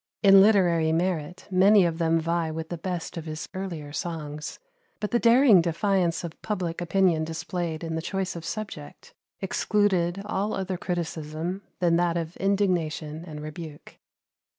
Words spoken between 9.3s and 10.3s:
excluded